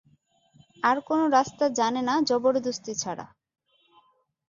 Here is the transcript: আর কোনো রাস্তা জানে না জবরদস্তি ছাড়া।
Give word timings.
আর 0.83 0.97
কোনো 1.07 1.23
রাস্তা 1.37 1.65
জানে 1.79 2.01
না 2.01 2.15
জবরদস্তি 2.29 2.93
ছাড়া। 3.01 3.25